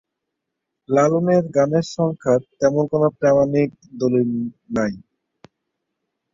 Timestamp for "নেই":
4.75-4.93